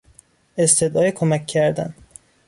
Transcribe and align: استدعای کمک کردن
استدعای 0.57 1.11
کمک 1.11 1.45
کردن 1.47 1.95